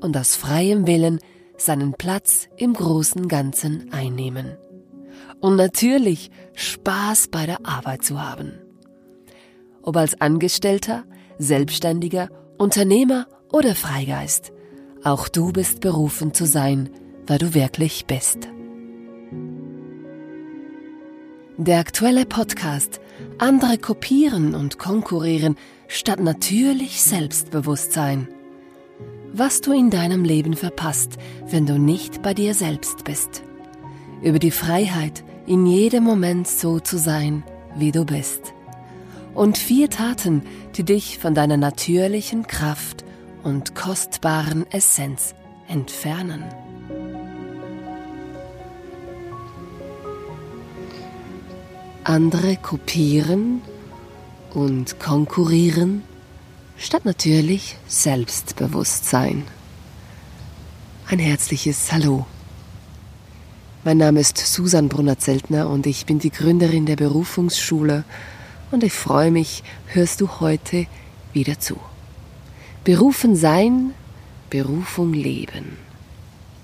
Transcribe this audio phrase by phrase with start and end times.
[0.00, 1.20] und aus freiem Willen
[1.56, 4.56] seinen Platz im großen Ganzen einnehmen.
[5.40, 8.52] Und natürlich Spaß bei der Arbeit zu haben.
[9.82, 11.04] Ob als Angestellter,
[11.38, 14.52] Selbstständiger, Unternehmer oder Freigeist,
[15.02, 16.90] auch du bist berufen zu sein,
[17.26, 18.48] wer du wirklich bist.
[21.56, 23.00] Der aktuelle Podcast
[23.38, 25.56] Andere kopieren und konkurrieren
[25.88, 28.28] statt natürlich Selbstbewusstsein.
[29.36, 31.18] Was du in deinem Leben verpasst,
[31.50, 33.42] wenn du nicht bei dir selbst bist.
[34.22, 37.42] Über die Freiheit, in jedem Moment so zu sein,
[37.76, 38.54] wie du bist.
[39.34, 40.42] Und vier Taten,
[40.76, 43.04] die dich von deiner natürlichen Kraft
[43.42, 45.34] und kostbaren Essenz
[45.66, 46.44] entfernen.
[52.04, 53.62] andere kopieren
[54.52, 56.02] und konkurrieren,
[56.76, 59.44] statt natürlich Selbstbewusstsein.
[61.06, 62.24] Ein herzliches Hallo.
[63.84, 68.04] Mein Name ist Susan Brunner-Zeltner und ich bin die Gründerin der Berufungsschule
[68.70, 70.86] und ich freue mich, hörst du heute
[71.32, 71.78] wieder zu.
[72.82, 73.94] Berufen sein,
[74.50, 75.76] Berufung leben.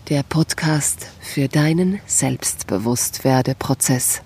[0.09, 4.23] Der Podcast für deinen Selbstbewusstwerdeprozess.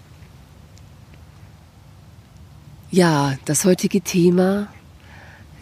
[2.90, 4.68] Ja, das heutige Thema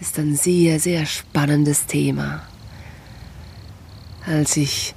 [0.03, 2.43] ist ein sehr, sehr spannendes Thema.
[4.27, 4.97] Als ich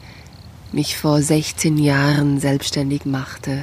[0.71, 3.61] mich vor 16 Jahren selbstständig machte,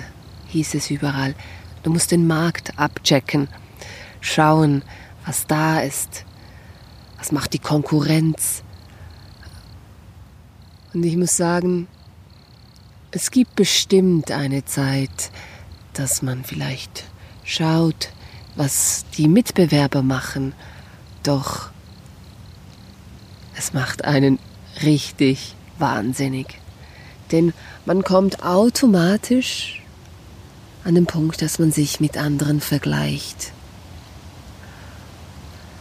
[0.51, 1.35] hieß es überall,
[1.83, 3.49] du musst den Markt abchecken,
[4.21, 4.83] schauen,
[5.27, 6.25] was da ist,
[7.19, 8.63] was macht die Konkurrenz.
[10.95, 11.89] Und ich muss sagen,
[13.11, 15.33] es gibt bestimmt eine Zeit,
[15.95, 17.03] dass man vielleicht
[17.43, 18.11] schaut,
[18.55, 20.55] was die Mitbewerber machen,
[21.23, 21.71] doch
[23.57, 24.39] es macht einen
[24.83, 26.59] richtig wahnsinnig.
[27.31, 27.53] Denn
[27.87, 29.83] man kommt automatisch
[30.85, 33.53] an den Punkt, dass man sich mit anderen vergleicht.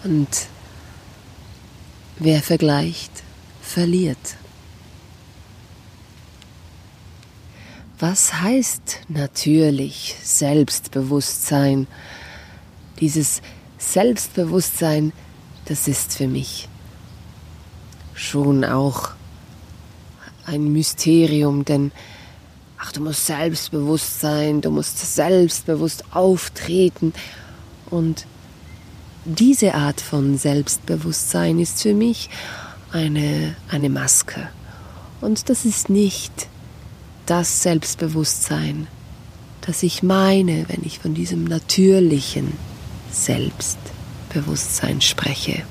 [0.03, 0.27] Und
[2.19, 3.23] wer vergleicht,
[3.61, 4.35] verliert.
[7.99, 11.87] Was heißt natürlich Selbstbewusstsein?
[12.99, 13.41] Dieses
[13.77, 15.13] Selbstbewusstsein,
[15.71, 16.67] das ist für mich
[18.13, 19.11] schon auch
[20.45, 21.93] ein Mysterium, denn
[22.77, 27.13] ach, du musst selbstbewusst sein, du musst selbstbewusst auftreten
[27.89, 28.25] und
[29.23, 32.29] diese Art von Selbstbewusstsein ist für mich
[32.91, 34.49] eine, eine Maske.
[35.21, 36.49] Und das ist nicht
[37.27, 38.87] das Selbstbewusstsein,
[39.61, 42.51] das ich meine, wenn ich von diesem natürlichen
[44.31, 45.63] Selbstbewusstsein spreche.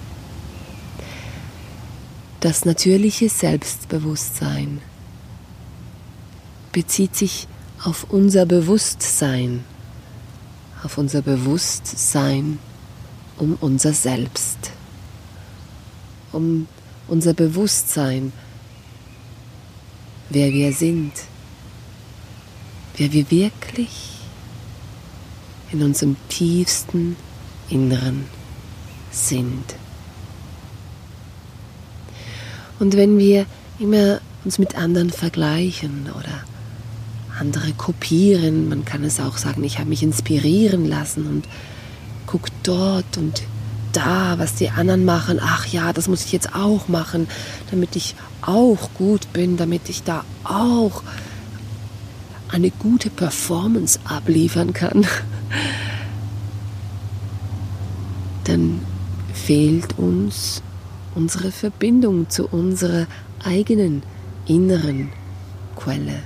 [2.41, 4.81] Das natürliche Selbstbewusstsein
[6.72, 7.49] bezieht sich
[7.82, 9.65] auf unser Bewusstsein,
[10.82, 12.59] auf unser Bewusstsein
[13.38, 14.72] um unser Selbst,
[16.32, 16.67] um
[17.08, 18.32] unser Bewusstsein,
[20.29, 21.12] wer wir sind,
[22.96, 24.11] wer wir wirklich
[25.73, 27.17] in unserem tiefsten
[27.70, 28.39] Inneren
[29.11, 29.65] sind.
[32.79, 33.47] Und wenn wir
[33.79, 36.45] immer uns mit anderen vergleichen oder
[37.39, 41.45] andere kopieren, man kann es auch sagen, ich habe mich inspirieren lassen und
[42.27, 43.43] guck dort und
[43.93, 47.27] da, was die anderen machen, ach ja, das muss ich jetzt auch machen,
[47.71, 51.03] damit ich auch gut bin, damit ich da auch
[52.49, 55.07] eine gute Performance abliefern kann
[58.45, 58.81] dann
[59.50, 60.62] fehlt uns
[61.17, 63.08] unsere Verbindung zu unserer
[63.43, 64.05] eigenen
[64.47, 65.11] inneren
[65.75, 66.20] Quelle.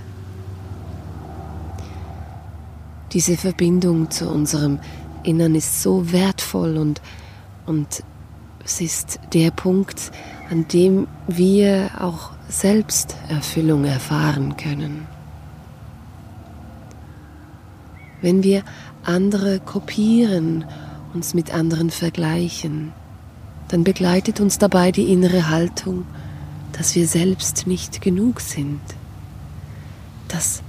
[3.14, 4.78] Diese Verbindung zu unserem
[5.22, 7.00] Innern ist so wertvoll und,
[7.64, 8.02] und
[8.62, 10.12] es ist der Punkt,
[10.50, 15.06] an dem wir auch Selbsterfüllung erfahren können.
[18.20, 18.64] Wenn wir
[19.02, 20.66] andere kopieren,
[21.14, 22.92] uns mit anderen vergleichen,
[23.74, 26.06] dann begleitet uns dabei die innere Haltung,
[26.70, 28.80] dass wir selbst nicht genug sind,
[30.28, 30.62] dass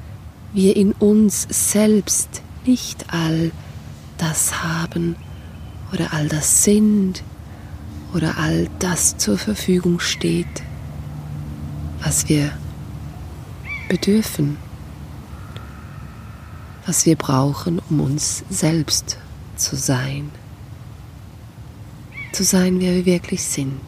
[0.54, 3.52] wir in uns selbst nicht all
[4.18, 5.18] das haben
[5.94, 7.22] oder all das sind
[8.16, 10.64] oder all das zur Verfügung steht,
[12.02, 12.50] was wir
[13.88, 14.58] bedürfen,
[16.88, 19.20] was wir brauchen, um uns selbst
[19.58, 20.32] zu sein,
[22.36, 23.80] zu sein, wer wir wirklich sind.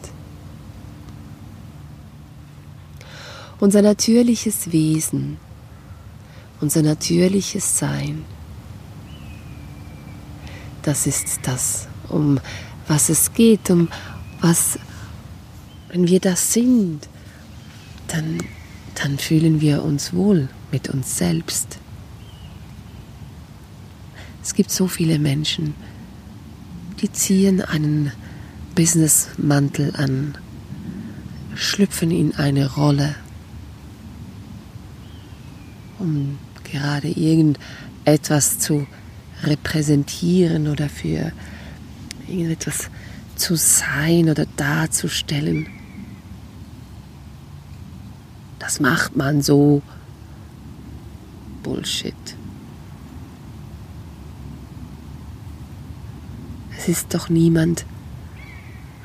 [3.60, 5.36] Unser natürliches Wesen,
[6.58, 8.24] unser natürliches Sein,
[10.82, 12.40] das ist das, um
[12.86, 13.88] was es geht, um
[14.40, 14.78] was,
[15.88, 17.06] wenn wir das sind,
[18.06, 18.38] dann,
[18.94, 21.76] dann fühlen wir uns wohl mit uns selbst.
[24.42, 25.74] Es gibt so viele Menschen,
[27.02, 28.10] die ziehen einen
[28.78, 30.38] Businessmantel an,
[31.56, 33.16] schlüpfen in eine Rolle,
[35.98, 38.86] um gerade irgendetwas zu
[39.42, 41.32] repräsentieren oder für
[42.28, 42.88] irgendetwas
[43.34, 45.66] zu sein oder darzustellen.
[48.60, 49.82] Das macht man so.
[51.64, 52.14] Bullshit.
[56.78, 57.84] Es ist doch niemand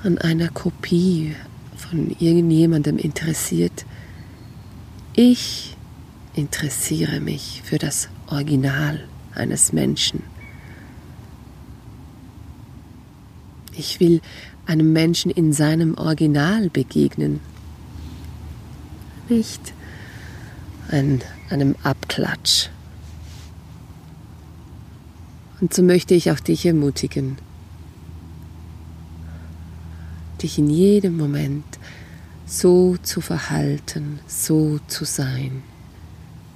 [0.04, 1.36] an einer Kopie
[1.78, 3.86] von irgendjemandem interessiert.
[5.16, 5.76] Ich
[6.36, 10.24] interessiere mich für das Original eines Menschen.
[13.76, 14.22] Ich will
[14.66, 17.40] einem Menschen in seinem Original begegnen,
[19.30, 19.74] nicht
[20.90, 22.70] an einem Abklatsch.
[25.60, 27.38] Und so möchte ich auch dich ermutigen,
[30.44, 31.66] dich in jedem Moment
[32.46, 35.64] so zu verhalten, so zu sein,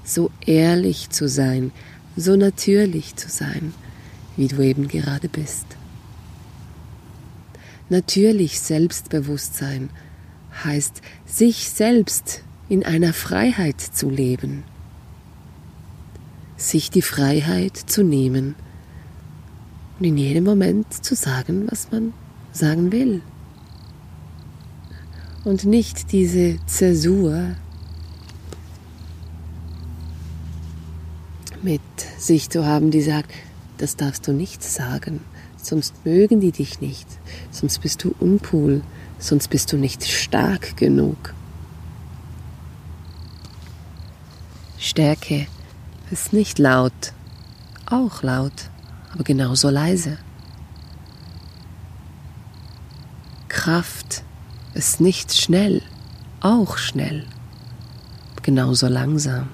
[0.03, 1.71] so ehrlich zu sein,
[2.15, 3.73] so natürlich zu sein,
[4.35, 5.65] wie du eben gerade bist.
[7.89, 9.89] Natürlich Selbstbewusstsein
[10.63, 14.63] heißt, sich selbst in einer Freiheit zu leben,
[16.57, 18.55] sich die Freiheit zu nehmen
[19.99, 22.13] und in jedem Moment zu sagen, was man
[22.51, 23.21] sagen will.
[25.47, 27.55] Und nicht diese Zäsur
[31.61, 31.79] mit
[32.17, 33.31] sich zu haben, die sagt,
[33.77, 35.21] das darfst du nicht sagen,
[35.55, 37.07] sonst mögen die dich nicht,
[37.49, 38.81] sonst bist du uncool,
[39.19, 41.33] sonst bist du nicht stark genug.
[44.77, 45.47] Stärke
[46.11, 47.13] ist nicht laut,
[47.85, 48.69] auch laut,
[49.13, 50.17] aber genauso leise.
[53.47, 54.25] Kraft
[54.73, 55.81] ist nicht schnell,
[56.41, 57.25] auch schnell,
[58.43, 59.49] genauso langsam.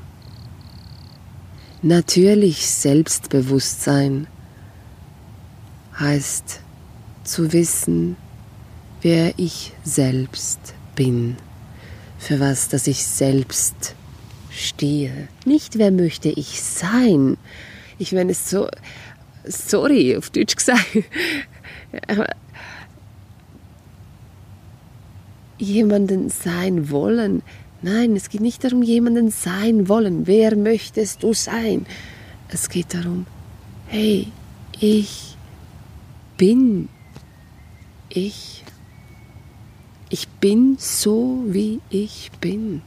[1.81, 4.27] Natürlich Selbstbewusstsein
[5.99, 6.61] heißt
[7.23, 8.15] zu wissen,
[9.01, 11.35] wer ich selbst bin,
[12.17, 13.95] für was, dass ich selbst
[14.49, 15.27] stehe.
[15.45, 17.37] Nicht, wer möchte ich sein.
[17.97, 18.69] Ich meine, es so,
[19.43, 20.85] sorry, auf Deutsch gesagt,
[25.57, 27.41] jemanden sein wollen,
[27.83, 30.25] Nein, es geht nicht darum, jemanden sein wollen.
[30.25, 31.85] Wer möchtest du sein?
[32.47, 33.25] Es geht darum,
[33.87, 34.27] hey,
[34.79, 35.35] ich
[36.37, 36.87] bin
[38.07, 38.63] ich.
[40.09, 42.81] Ich bin so, wie ich bin.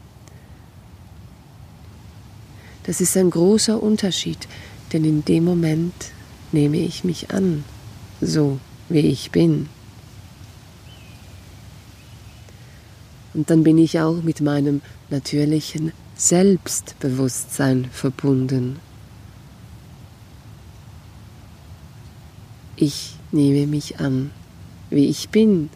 [2.84, 4.48] Das ist ein großer Unterschied,
[4.92, 5.92] denn in dem Moment
[6.52, 7.64] nehme ich mich an,
[8.20, 9.68] so wie ich bin.
[13.36, 18.80] Und dann bin ich auch mit meinem natürlichen Selbstbewusstsein verbunden.
[22.76, 24.30] Ich nehme mich an,
[24.88, 25.68] wie ich bin.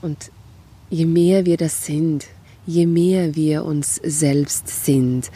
[0.00, 0.30] Und
[0.90, 2.28] je mehr wir das sind,
[2.64, 5.32] je mehr wir uns selbst sind,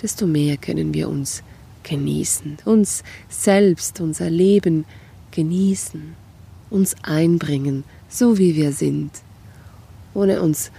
[0.00, 1.42] desto mehr können wir uns
[1.82, 4.86] genießen, uns selbst, unser Leben
[5.32, 6.14] genießen,
[6.70, 9.10] uns einbringen, so wie wir sind,
[10.12, 10.70] ohne uns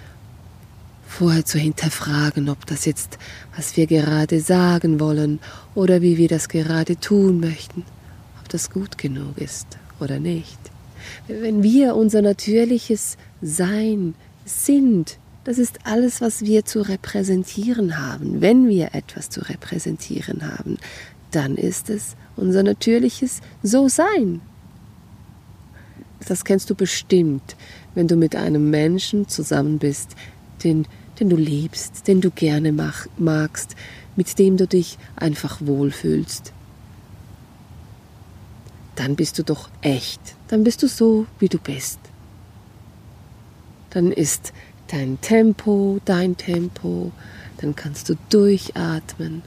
[1.07, 3.17] vorher zu hinterfragen, ob das jetzt,
[3.55, 5.39] was wir gerade sagen wollen
[5.73, 7.83] oder wie wir das gerade tun möchten,
[8.41, 10.59] ob das gut genug ist oder nicht.
[11.27, 14.13] Wenn wir unser natürliches Sein
[14.45, 18.41] sind, das ist alles, was wir zu repräsentieren haben.
[18.41, 20.77] Wenn wir etwas zu repräsentieren haben,
[21.31, 24.41] dann ist es unser natürliches So-Sein.
[26.27, 27.55] Das kennst du bestimmt,
[27.95, 30.15] wenn du mit einem Menschen zusammen bist,
[30.63, 30.87] den,
[31.19, 33.75] den du liebst, den du gerne mach, magst,
[34.15, 36.53] mit dem du dich einfach wohlfühlst.
[38.95, 41.99] Dann bist du doch echt, dann bist du so, wie du bist.
[43.89, 44.53] Dann ist
[44.87, 47.11] dein Tempo, dein Tempo,
[47.57, 49.41] dann kannst du durchatmen.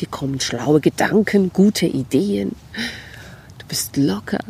[0.00, 2.54] Dir kommen schlaue Gedanken, gute Ideen.
[3.58, 4.40] Du bist locker.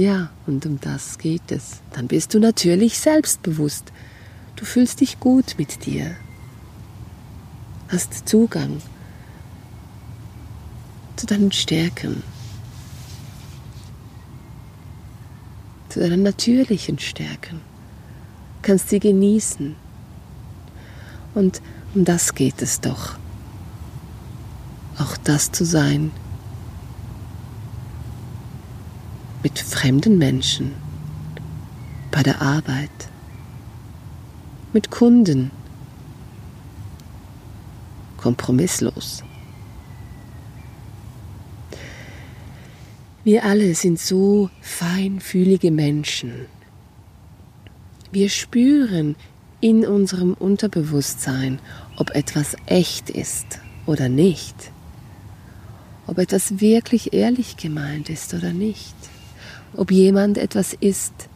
[0.00, 1.82] Ja, und um das geht es.
[1.92, 3.92] Dann bist du natürlich selbstbewusst.
[4.56, 6.16] Du fühlst dich gut mit dir.
[7.88, 8.80] Hast Zugang
[11.16, 12.22] zu deinen Stärken.
[15.90, 17.60] zu deinen natürlichen Stärken.
[18.62, 19.76] Kannst sie genießen.
[21.34, 21.60] Und
[21.94, 23.18] um das geht es doch.
[24.96, 26.10] Auch das zu sein
[29.42, 30.74] mit fremden Menschen,
[32.10, 32.90] bei der Arbeit,
[34.72, 35.50] mit Kunden,
[38.16, 39.24] kompromisslos.
[43.24, 46.46] Wir alle sind so feinfühlige Menschen.
[48.12, 49.16] Wir spüren
[49.60, 51.60] in unserem Unterbewusstsein,
[51.96, 54.72] ob etwas echt ist oder nicht.
[56.06, 58.94] Ob etwas wirklich ehrlich gemeint ist oder nicht.
[59.76, 61.28] Ob jemand etwas ist,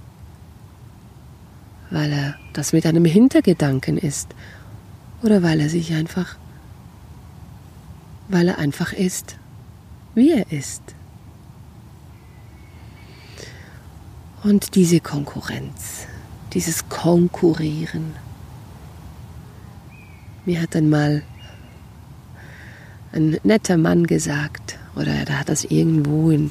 [1.90, 4.28] weil er das mit einem Hintergedanken ist
[5.22, 6.36] oder weil er sich einfach,
[8.28, 9.36] weil er einfach ist,
[10.14, 10.82] wie er ist.
[14.42, 16.06] Und diese Konkurrenz,
[16.52, 18.14] dieses Konkurrieren.
[20.44, 21.22] Mir hat einmal
[23.12, 26.50] ein netter Mann gesagt, oder da hat das irgendwo in,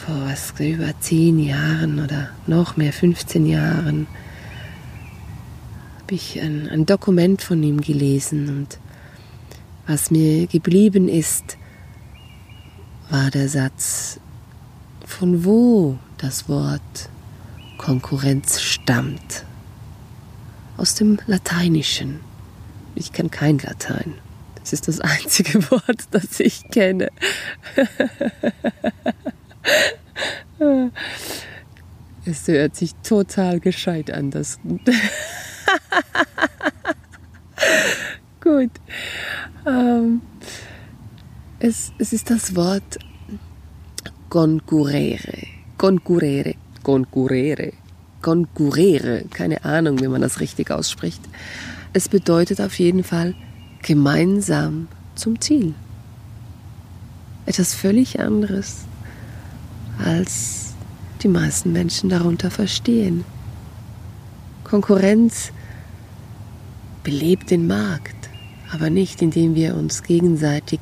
[0.00, 4.06] vor was, über zehn Jahren oder noch mehr, 15 Jahren,
[6.00, 8.78] habe ich ein, ein Dokument von ihm gelesen und
[9.86, 11.58] was mir geblieben ist,
[13.10, 14.20] war der Satz,
[15.04, 17.10] von wo das Wort
[17.76, 19.44] Konkurrenz stammt.
[20.76, 22.20] Aus dem Lateinischen.
[22.94, 24.14] Ich kann kein Latein.
[24.54, 27.08] Das ist das einzige Wort, das ich kenne.
[32.24, 34.30] es hört sich total gescheit an.
[34.30, 34.58] Das
[38.40, 38.70] Gut.
[39.66, 40.22] Ähm,
[41.58, 42.98] es, es ist das Wort
[44.28, 45.46] concurrere.
[45.76, 46.54] Concurrere.
[46.82, 47.72] Concurrere.
[48.22, 49.24] Concurrere.
[49.30, 51.20] Keine Ahnung, wie man das richtig ausspricht.
[51.92, 53.34] Es bedeutet auf jeden Fall
[53.82, 55.74] gemeinsam zum Ziel.
[57.46, 58.84] Etwas völlig anderes,
[60.04, 60.74] als
[61.22, 63.24] die meisten Menschen darunter verstehen.
[64.64, 65.52] Konkurrenz
[67.02, 68.28] belebt den Markt,
[68.72, 70.80] aber nicht indem wir uns gegenseitig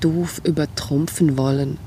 [0.00, 1.78] doof übertrumpfen wollen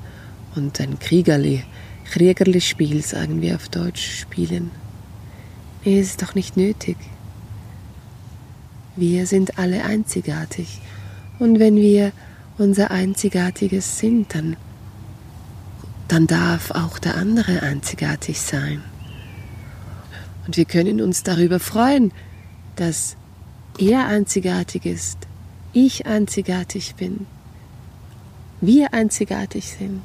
[0.55, 1.63] und ein Kriegerli,
[2.05, 4.71] Kriegerli-Spiel, sagen wir auf Deutsch, spielen.
[5.83, 6.97] Nee, ist doch nicht nötig.
[8.95, 10.81] Wir sind alle einzigartig.
[11.39, 12.11] Und wenn wir
[12.57, 14.57] unser Einzigartiges sind, dann,
[16.07, 18.83] dann darf auch der andere einzigartig sein.
[20.45, 22.11] Und wir können uns darüber freuen,
[22.75, 23.17] dass
[23.77, 25.17] er einzigartig ist,
[25.73, 27.27] ich einzigartig bin,
[28.61, 30.01] wir einzigartig sind.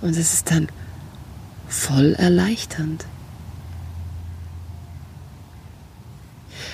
[0.00, 0.68] Und es ist dann
[1.68, 3.06] voll erleichternd.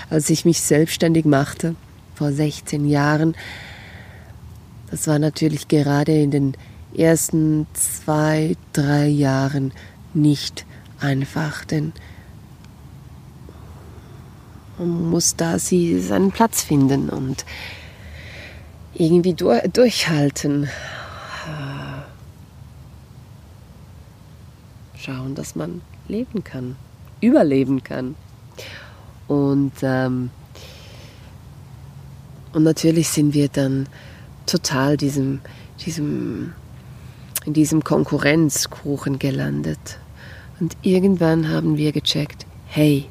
[0.08, 1.74] Als ich mich selbstständig machte,
[2.14, 3.36] vor 16 Jahren,
[4.90, 6.56] das war natürlich gerade in den
[6.98, 9.72] ersten zwei, drei Jahren
[10.14, 10.64] nicht
[11.00, 11.92] einfach, denn
[14.78, 17.44] man muss da sie seinen Platz finden und
[18.94, 20.68] irgendwie durchhalten.
[25.06, 26.76] schauen, dass man leben kann,
[27.20, 28.16] überleben kann.
[29.28, 30.30] Und, ähm,
[32.52, 33.88] und natürlich sind wir dann
[34.46, 35.40] total diesem,
[35.84, 36.54] diesem,
[37.46, 39.98] in diesem Konkurrenzkuchen gelandet,
[40.58, 43.10] Und irgendwann haben wir gecheckt, hey,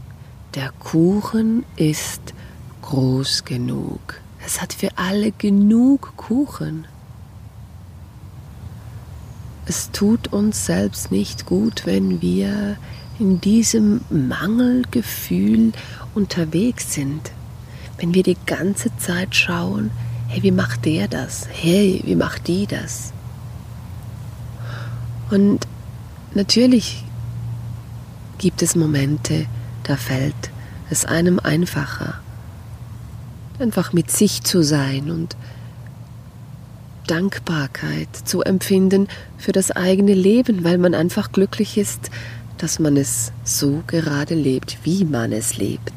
[0.55, 2.33] der Kuchen ist
[2.81, 4.19] groß genug.
[4.43, 6.85] Es hat für alle genug Kuchen.
[9.67, 12.77] Es tut uns selbst nicht gut, wenn wir
[13.19, 15.71] in diesem Mangelgefühl
[16.13, 17.31] unterwegs sind.
[17.97, 19.91] Wenn wir die ganze Zeit schauen,
[20.27, 21.47] hey, wie macht der das?
[21.51, 23.14] Hey, wie macht die das?
[25.31, 25.67] Und
[26.33, 27.03] natürlich
[28.37, 29.45] gibt es Momente,
[29.83, 30.51] da fällt
[30.89, 32.15] es einem einfacher,
[33.59, 35.35] einfach mit sich zu sein und
[37.07, 42.09] Dankbarkeit zu empfinden für das eigene Leben, weil man einfach glücklich ist,
[42.57, 45.93] dass man es so gerade lebt, wie man es lebt.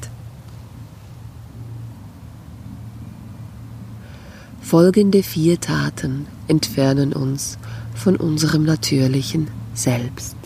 [4.60, 7.58] Folgende vier Taten entfernen uns
[7.98, 10.36] von unserem natürlichen Selbst.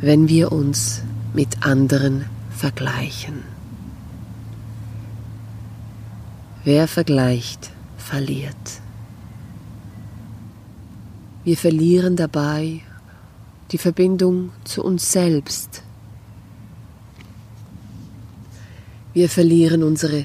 [0.00, 1.02] Wenn wir uns
[1.32, 3.44] mit anderen vergleichen.
[6.64, 8.56] Wer vergleicht, verliert.
[11.44, 12.80] Wir verlieren dabei
[13.70, 15.84] die Verbindung zu uns selbst.
[19.12, 20.24] Wir verlieren unsere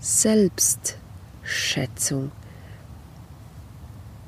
[0.00, 2.32] Selbstschätzung.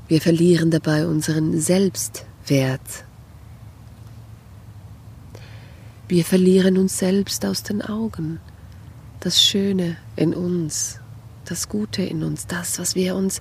[0.08, 3.04] Wir verlieren dabei unseren Selbstwert.
[6.06, 8.38] Wir verlieren uns selbst aus den Augen.
[9.18, 11.00] Das Schöne in uns,
[11.44, 13.40] das Gute in uns, das, was wir uns,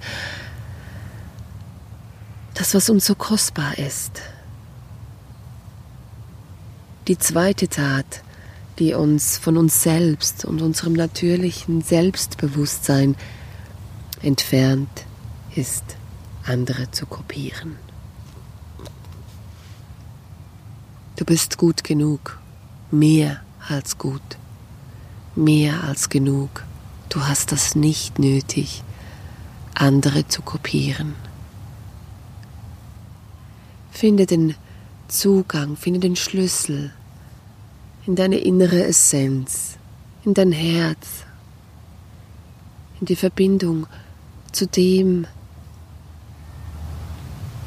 [2.56, 4.24] das, was uns so kostbar ist.
[7.08, 8.24] Die zweite Tat,
[8.80, 13.16] die uns von uns selbst und unserem natürlichen Selbstbewusstsein
[14.24, 15.06] entfernt,
[15.56, 15.84] ist,
[16.46, 17.78] andere zu kopieren.
[21.16, 22.40] Du bist gut genug
[22.92, 24.38] mehr als gut,
[25.36, 26.64] mehr als genug.
[27.10, 28.84] Du hast das nicht nötig,
[29.74, 31.16] andere zu kopieren.
[33.92, 34.56] Finde den
[35.08, 36.92] Zugang, finde den Schlüssel
[38.06, 39.78] in deine innere Essenz,
[40.26, 41.24] in dein Herz,
[43.00, 43.88] in die Verbindung
[44.52, 45.28] zu dem,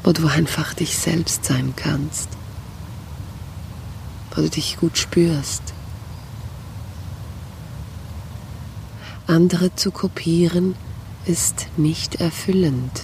[0.03, 2.29] wo du einfach dich selbst sein kannst
[4.39, 5.61] wo du dich gut spürst.
[9.27, 10.75] Andere zu kopieren
[11.25, 13.03] ist nicht erfüllend.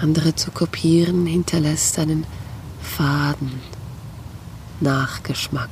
[0.00, 2.26] Andere zu kopieren hinterlässt einen
[2.80, 3.60] faden
[4.80, 5.70] Nachgeschmack.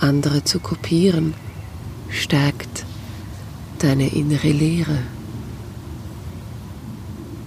[0.00, 1.34] Andere zu kopieren
[2.08, 2.67] stärkt
[3.82, 4.98] deine innere Leere,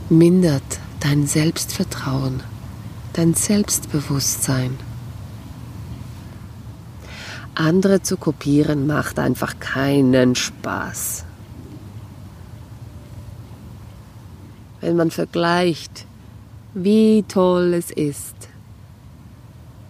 [0.09, 2.41] mindert dein Selbstvertrauen,
[3.13, 4.77] dein Selbstbewusstsein.
[7.55, 11.25] Andere zu kopieren macht einfach keinen Spaß.
[14.79, 16.05] Wenn man vergleicht,
[16.73, 18.35] wie toll es ist,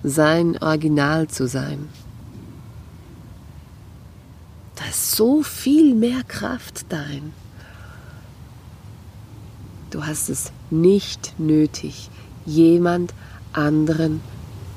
[0.04, 1.88] sein Original zu sein.
[4.92, 7.34] So viel mehr Kraft darin.
[9.90, 12.10] Du hast es nicht nötig,
[12.46, 13.14] jemand
[13.54, 14.22] anderen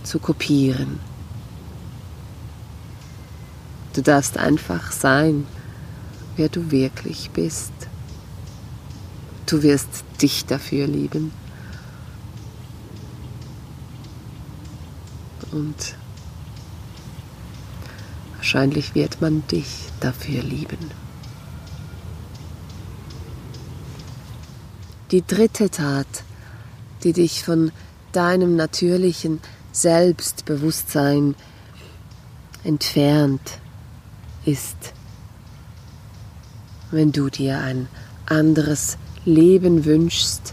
[0.03, 0.99] zu kopieren.
[3.93, 5.47] Du darfst einfach sein,
[6.37, 7.73] wer du wirklich bist.
[9.47, 11.33] Du wirst dich dafür lieben.
[15.53, 15.95] Und
[18.55, 19.67] wahrscheinlich wird man dich
[20.01, 21.05] dafür lieben.
[25.15, 26.25] die dritte Tat,
[27.05, 27.71] die dich von
[28.11, 29.39] deinem natürlichen
[29.71, 31.37] Selbstbewusstsein
[32.65, 33.61] entfernt,
[34.45, 34.93] ist,
[36.91, 37.89] wenn du dir ein
[38.27, 40.53] anderes Leben wünschst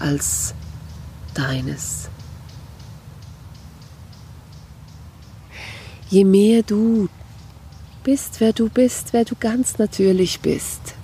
[0.00, 0.54] als
[1.34, 2.08] deines.
[6.08, 7.08] Je mehr du
[8.02, 10.94] bist, wer du bist, wer du ganz natürlich bist,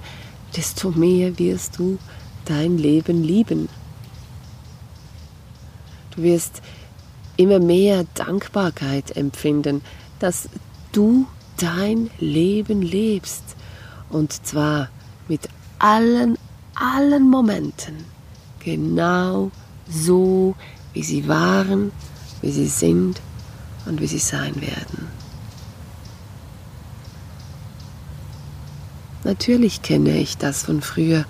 [0.57, 1.99] desto mehr wirst du
[2.45, 3.69] dein Leben lieben.
[6.15, 6.63] Du wirst
[7.37, 9.83] immer mehr Dankbarkeit empfinden,
[10.19, 10.49] dass
[10.93, 11.27] du
[11.59, 13.45] dein Leben lebst.
[14.09, 14.89] Und zwar
[15.29, 16.39] mit allen,
[16.75, 18.05] allen Momenten.
[18.61, 19.51] Genau
[19.89, 20.55] so,
[20.95, 21.93] wie sie waren,
[22.41, 23.21] wie sie sind
[23.85, 25.16] und wie sie sein werden.
[29.27, 31.25] Natürlich kenne ich das von früher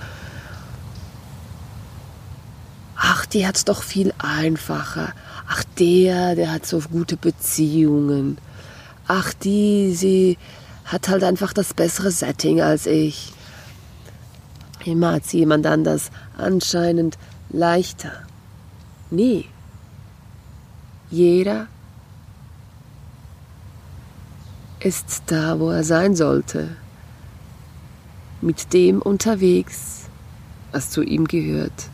[2.97, 5.13] ach, die hat's doch viel einfacher.
[5.49, 8.39] Ach, der, der hat so gute Beziehungen.
[9.09, 10.39] Ach, die, sie
[10.85, 13.33] hat halt einfach das bessere Setting als ich.
[14.85, 17.17] Immer hat sie jemand anders anscheinend
[17.49, 18.13] leichter.
[19.11, 19.47] Nie.
[21.11, 21.69] Jeder
[24.81, 26.77] ist da, wo er sein sollte.
[28.47, 30.05] Mit dem unterwegs,
[30.71, 31.91] was zu ihm gehört.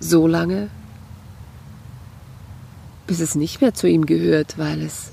[0.00, 0.70] So lange,
[3.06, 5.10] bis es nicht mehr zu ihm gehört, weil es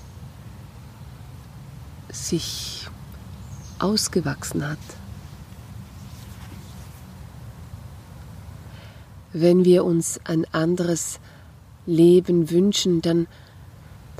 [2.14, 2.88] sich
[3.78, 4.80] ausgewachsen hat.
[9.34, 11.20] Wenn wir uns ein anderes
[11.86, 13.28] Leben wünschen, dann,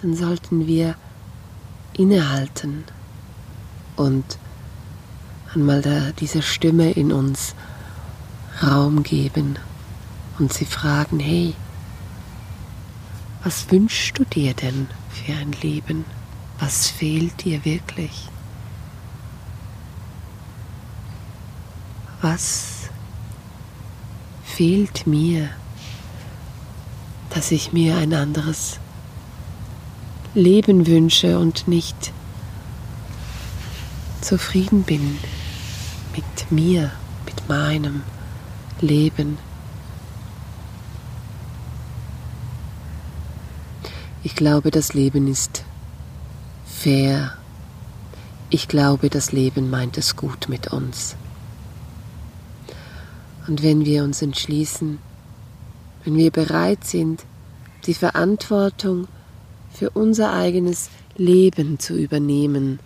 [0.02, 0.96] dann sollten wir
[1.94, 2.84] innehalten
[3.96, 4.40] und
[5.56, 7.54] einmal da diese Stimme in uns
[8.62, 9.60] Raum geben
[10.40, 11.54] und sie fragen, hey,
[13.44, 16.06] was wünschst du dir denn für ein Leben?
[16.60, 18.30] Was fehlt dir wirklich?
[22.22, 22.90] Was
[24.44, 25.50] fehlt mir,
[27.32, 28.80] dass ich mir ein anderes
[30.34, 32.14] Leben wünsche und nicht
[34.22, 35.20] zufrieden bin
[36.16, 36.92] mit mir,
[37.26, 38.04] mit meinem
[38.82, 39.38] Leben?
[44.24, 45.64] Ich glaube, das Leben ist
[46.66, 47.34] fair.
[48.50, 51.16] Ich glaube, das Leben meint es gut mit uns.
[53.48, 55.00] Und wenn wir uns entschließen,
[56.04, 57.26] wenn wir bereit sind,
[57.86, 59.08] die Verantwortung
[59.74, 62.80] für unser eigenes Leben zu übernehmen,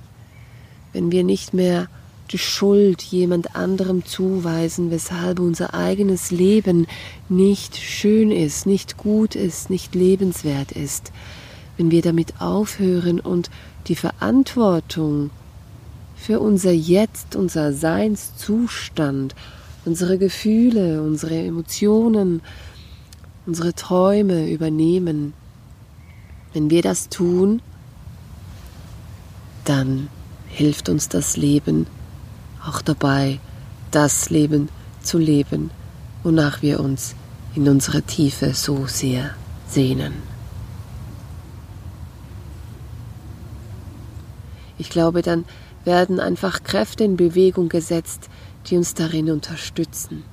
[0.94, 1.88] wenn wir nicht mehr
[2.32, 6.88] die Schuld jemand anderem zuweisen, weshalb unser eigenes Leben
[7.30, 11.12] nicht schön ist, nicht gut ist, nicht lebenswert ist,
[11.78, 13.50] wenn wir damit aufhören und
[13.88, 15.30] die Verantwortung
[16.16, 19.34] für unser Jetzt, unser Seinszustand,
[19.86, 22.42] unsere Gefühle, unsere Emotionen,
[23.46, 25.34] unsere Träume übernehmen,
[26.54, 27.62] wenn wir das tun,
[29.64, 30.10] dann
[30.50, 31.88] hilft uns das Leben
[32.68, 33.40] auch dabei,
[33.92, 34.70] das Leben
[35.02, 35.72] zu leben,
[36.24, 37.16] wonach wir uns
[37.56, 39.32] in unserer Tiefe so sehr
[39.68, 40.14] sehnen.
[44.78, 45.46] Ich glaube, dann
[45.86, 48.30] werden einfach Kräfte in Bewegung gesetzt,
[48.68, 50.24] die uns darin unterstützen.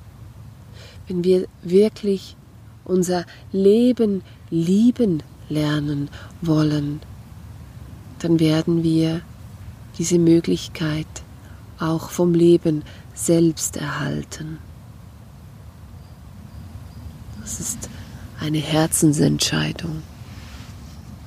[1.07, 2.35] Wenn wir wirklich
[2.83, 6.09] unser Leben lieben lernen
[6.41, 7.01] wollen,
[8.19, 9.21] dann werden wir
[9.97, 11.07] diese Möglichkeit
[11.79, 12.83] auch vom Leben
[13.13, 14.59] selbst erhalten.
[17.41, 17.89] Das ist
[18.39, 20.01] eine Herzensentscheidung.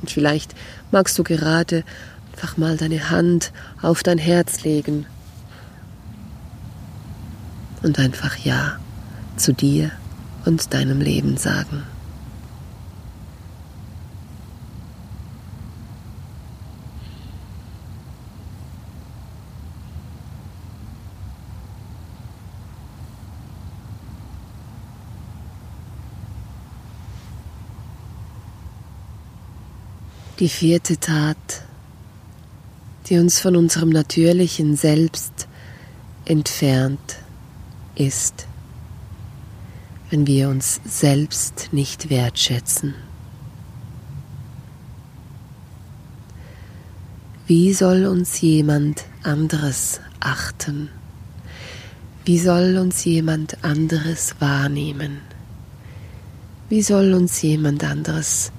[0.00, 0.54] Und vielleicht
[0.90, 1.84] magst du gerade
[2.32, 5.06] einfach mal deine Hand auf dein Herz legen
[7.82, 8.78] und einfach Ja
[9.36, 9.90] zu dir
[10.44, 11.84] und deinem Leben sagen.
[30.38, 31.64] Die vierte Tat,
[33.08, 35.48] die uns von unserem natürlichen Selbst
[36.26, 37.16] entfernt,
[37.96, 38.46] ist,
[40.10, 42.94] wenn wir uns selbst nicht wertschätzen.
[47.48, 50.88] Wie soll uns jemand anderes achten?
[52.24, 55.18] Wie soll uns jemand anderes wahrnehmen?
[56.68, 58.52] Wie soll uns jemand anderes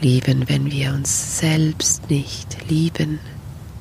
[0.00, 3.18] lieben, wenn wir uns selbst nicht lieben,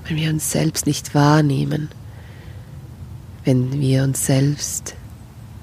[0.06, 1.90] wenn wir uns selbst nicht wahrnehmen,
[3.44, 4.96] wenn wir uns selbst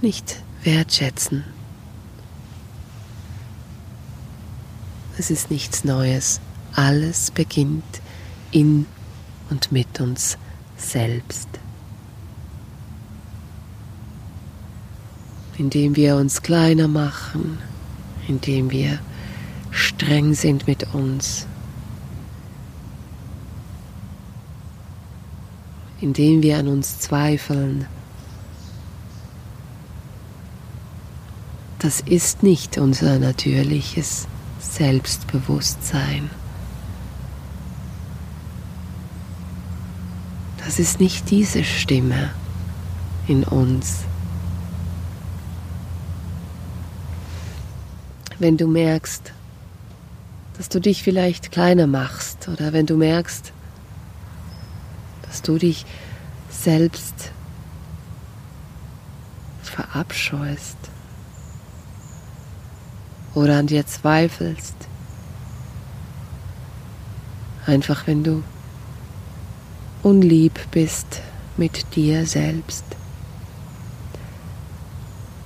[0.00, 1.44] nicht wertschätzen.
[5.18, 6.40] Es ist nichts Neues.
[6.74, 8.00] Alles beginnt
[8.50, 8.86] in
[9.50, 10.38] und mit uns
[10.76, 11.48] selbst.
[15.58, 17.58] Indem wir uns kleiner machen,
[18.26, 18.98] indem wir
[19.72, 21.46] streng sind mit uns,
[26.00, 27.86] indem wir an uns zweifeln.
[31.78, 34.28] Das ist nicht unser natürliches
[34.60, 36.30] Selbstbewusstsein.
[40.64, 42.30] Das ist nicht diese Stimme
[43.26, 44.04] in uns.
[48.42, 49.32] wenn du merkst,
[50.62, 53.52] dass du dich vielleicht kleiner machst oder wenn du merkst,
[55.22, 55.84] dass du dich
[56.48, 57.32] selbst
[59.64, 60.76] verabscheust
[63.34, 64.76] oder an dir zweifelst.
[67.66, 68.44] Einfach wenn du
[70.04, 71.22] unlieb bist
[71.56, 72.84] mit dir selbst.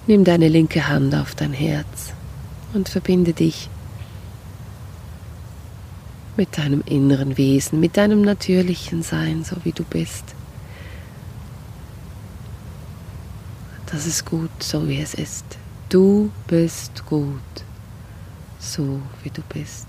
[0.06, 2.12] Nimm deine linke Hand auf dein Herz
[2.74, 3.70] und verbinde dich
[6.36, 10.24] mit deinem inneren Wesen, mit deinem natürlichen Sein, so wie du bist.
[13.86, 15.44] Das ist gut, so wie es ist.
[15.88, 17.40] Du bist gut,
[18.58, 19.86] so wie du bist.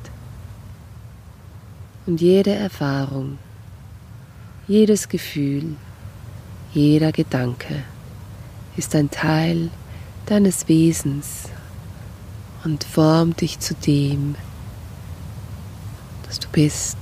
[2.05, 3.39] Und jede Erfahrung,
[4.67, 5.75] jedes Gefühl,
[6.73, 7.83] jeder Gedanke
[8.77, 9.71] ist ein Teil
[10.27, 11.43] deines Wesens
[12.63, 14.35] und formt dich zu dem,
[16.27, 16.97] dass du bist.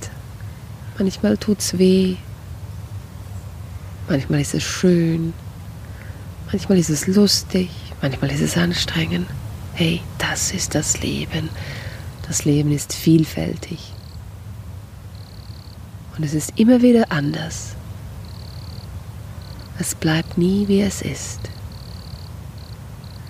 [0.98, 2.16] Manchmal tut's weh,
[4.08, 5.34] manchmal ist es schön,
[6.50, 9.28] manchmal ist es lustig, manchmal ist es anstrengend.
[9.74, 11.50] Hey, das ist das Leben.
[12.26, 13.92] Das Leben ist vielfältig.
[16.16, 17.74] Und es ist immer wieder anders.
[19.78, 21.40] Es bleibt nie, wie es ist.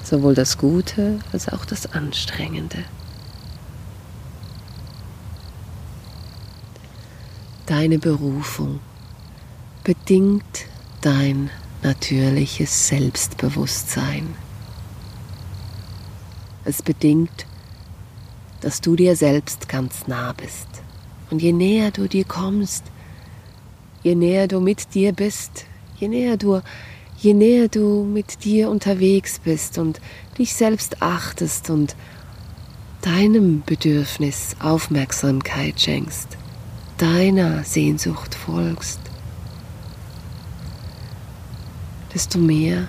[0.05, 2.85] Sowohl das Gute als auch das Anstrengende.
[7.79, 8.81] Deine Berufung
[9.85, 10.65] bedingt
[11.03, 11.51] dein
[11.83, 14.35] natürliches Selbstbewusstsein.
[16.65, 17.45] Es bedingt,
[18.63, 20.67] dass du dir selbst ganz nah bist.
[21.31, 22.85] Und je näher du dir kommst,
[24.03, 25.67] je näher du mit dir bist,
[25.99, 26.63] je näher du,
[27.19, 30.01] je näher du mit dir unterwegs bist und
[30.39, 31.95] dich selbst achtest und
[33.03, 36.39] deinem Bedürfnis Aufmerksamkeit schenkst,
[36.99, 39.01] deiner Sehnsucht folgst,
[42.15, 42.89] desto mehr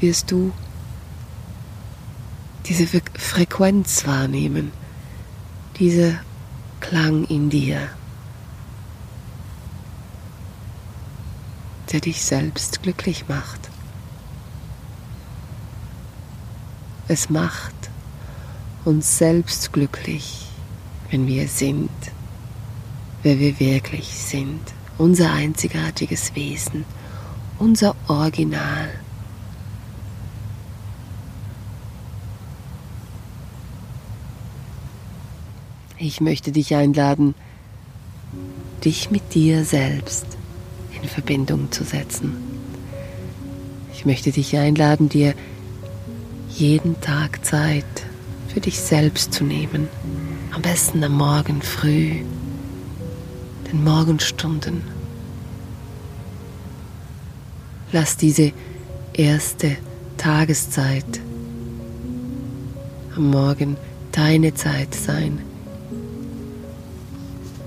[0.00, 0.52] wirst du
[2.66, 4.72] diese Frequenz wahrnehmen,
[5.78, 6.18] diese
[6.80, 7.88] Klang in dir,
[11.92, 13.70] der dich selbst glücklich macht.
[17.06, 17.74] Es macht
[18.84, 20.46] uns selbst glücklich,
[21.10, 21.90] wenn wir sind,
[23.24, 24.60] wer wir wirklich sind,
[24.98, 26.84] unser einzigartiges Wesen,
[27.58, 28.90] unser Original.
[35.96, 37.34] Ich möchte dich einladen,
[38.84, 40.26] dich mit dir selbst
[41.00, 42.36] in Verbindung zu setzen.
[43.94, 45.34] Ich möchte dich einladen, dir
[46.50, 47.84] jeden Tag Zeit
[48.48, 49.88] für dich selbst zu nehmen.
[50.52, 52.22] Am besten am Morgen früh,
[53.74, 54.82] den Morgenstunden.
[57.92, 58.52] Lass diese
[59.12, 59.76] erste
[60.16, 61.20] Tageszeit
[63.16, 63.76] am Morgen
[64.12, 65.38] deine Zeit sein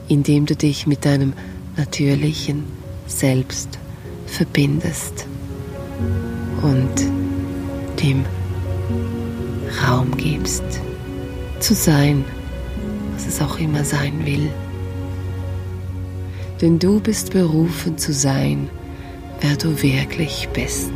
[0.08, 1.34] indem du dich mit deinem
[1.76, 2.64] natürlichen
[3.08, 3.78] Selbst
[4.26, 5.26] verbindest
[6.62, 8.26] und dem
[9.86, 10.64] Raum gibst,
[11.60, 12.24] zu sein,
[13.14, 14.50] was es auch immer sein will.
[16.62, 18.70] Denn du bist berufen zu sein,
[19.42, 20.92] wer du wirklich bist.